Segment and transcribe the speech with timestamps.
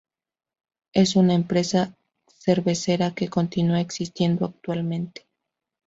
[0.93, 1.95] Es una empresa
[2.27, 5.27] cervecera que continúa existiendo actualmente.